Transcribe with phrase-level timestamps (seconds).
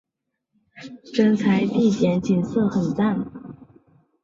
[1.13, 3.23] 征才地点景色很讚